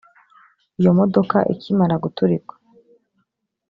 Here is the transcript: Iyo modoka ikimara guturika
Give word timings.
Iyo 0.79 0.91
modoka 0.99 1.37
ikimara 1.53 1.95
guturika 2.03 2.53